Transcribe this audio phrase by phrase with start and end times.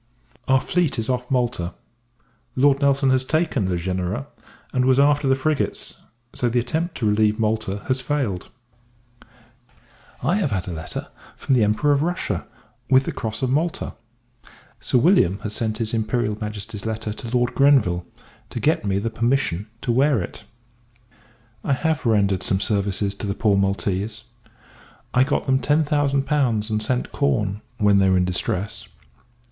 [0.47, 1.75] Our fleet is off Malta:
[2.55, 4.25] Lord Nelson has taken Le Genereux,
[4.73, 6.01] and was after the frigates;
[6.33, 8.49] so the attempt to relieve Malta has failed.
[10.23, 12.47] I have had a letter from the Emperor of Russia,
[12.89, 13.93] with the Cross of Malta.
[14.79, 18.03] Sir William has sent his Imperial Majesty's letter to Lord Grenville,
[18.49, 20.45] to get me the permission to wear it.
[21.63, 24.23] I have rendered some services to the poor Maltese.
[25.13, 28.87] I got them ten thousand pounds, and sent corn when they were in distress.